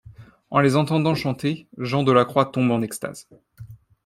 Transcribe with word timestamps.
En 0.49 0.61
les 0.61 0.77
entendant 0.77 1.13
chanter, 1.13 1.67
Jean 1.77 2.01
de 2.01 2.11
la 2.11 2.25
Croix 2.25 2.47
tombe 2.47 2.71
en 2.71 2.81
extase. 2.81 3.27